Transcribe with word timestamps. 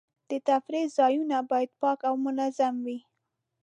د 0.29 0.31
تفریح 0.47 0.85
ځایونه 0.97 1.37
باید 1.49 1.69
پاک 1.81 1.99
او 2.09 2.15
منظم 2.25 2.73
وي. 2.85 2.97